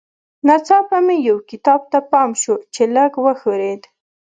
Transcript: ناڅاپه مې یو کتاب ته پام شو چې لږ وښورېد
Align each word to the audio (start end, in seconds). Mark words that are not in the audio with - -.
ناڅاپه 0.47 0.97
مې 1.05 1.15
یو 1.27 1.37
کتاب 1.49 1.81
ته 1.91 1.99
پام 2.11 2.29
شو 2.41 2.55
چې 2.73 2.83
لږ 2.95 3.11
وښورېد 3.23 3.81